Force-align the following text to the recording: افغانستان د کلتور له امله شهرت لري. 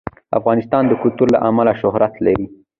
افغانستان 0.39 0.83
د 0.87 0.93
کلتور 1.01 1.27
له 1.35 1.39
امله 1.49 1.73
شهرت 1.81 2.13
لري. 2.25 2.45